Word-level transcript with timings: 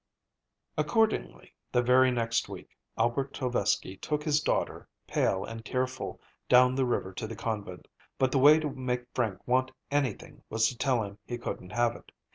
Accordingly, 0.79 1.53
the 1.71 1.83
very 1.83 2.09
next 2.09 2.49
week, 2.49 2.75
Albert 2.97 3.35
Tovesky 3.35 3.97
took 4.01 4.23
his 4.23 4.41
daughter, 4.41 4.87
pale 5.05 5.45
and 5.45 5.63
tearful, 5.63 6.19
down 6.49 6.73
the 6.73 6.87
river 6.87 7.13
to 7.13 7.27
the 7.27 7.35
convent. 7.35 7.87
But 8.17 8.31
the 8.31 8.39
way 8.39 8.57
to 8.59 8.71
make 8.71 9.05
Frank 9.13 9.47
want 9.47 9.69
anything 9.91 10.41
was 10.49 10.67
to 10.69 10.75
tell 10.79 11.03
him 11.03 11.19
he 11.27 11.37
couldn't 11.37 11.73
have 11.73 11.95
it. 11.95 12.11